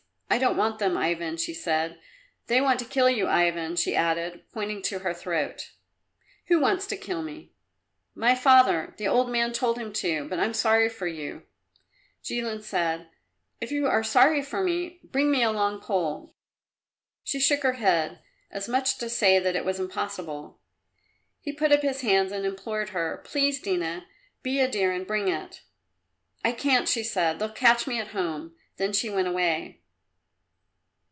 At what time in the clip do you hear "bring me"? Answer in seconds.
15.03-15.43